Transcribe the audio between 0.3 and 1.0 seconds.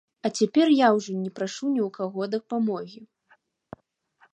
цяпер я